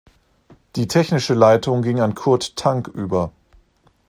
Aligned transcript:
Die 0.77 0.87
technische 0.87 1.35
Leitung 1.35 1.83
ging 1.83 1.99
an 1.99 2.15
Kurt 2.15 2.55
Tank 2.55 2.87
über. 2.87 3.31